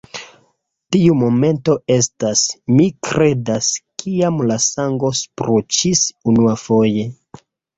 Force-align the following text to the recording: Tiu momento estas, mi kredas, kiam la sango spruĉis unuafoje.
Tiu 0.95 1.17
momento 1.19 1.75
estas, 1.95 2.41
mi 2.79 2.87
kredas, 3.09 3.69
kiam 4.05 4.41
la 4.53 4.59
sango 4.71 5.13
spruĉis 5.23 6.03
unuafoje. 6.35 7.09